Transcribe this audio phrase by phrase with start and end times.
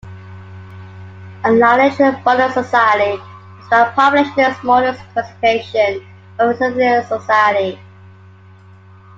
[1.43, 3.21] A lineage-bonded society
[3.59, 6.03] is by population, the smallest classification
[6.39, 7.79] of acephalous society.